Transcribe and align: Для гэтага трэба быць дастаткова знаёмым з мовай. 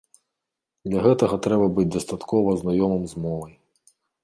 Для 0.89 0.99
гэтага 1.07 1.35
трэба 1.47 1.67
быць 1.77 1.87
дастаткова 1.97 2.57
знаёмым 2.63 3.07
з 3.15 3.25
мовай. 3.29 3.53